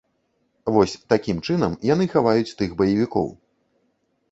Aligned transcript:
Вось 0.75 0.95
такім 1.13 1.37
чынам 1.47 1.77
яны 1.93 2.09
хаваюць 2.15 2.55
тых 2.63 2.75
баевікоў. 2.83 3.31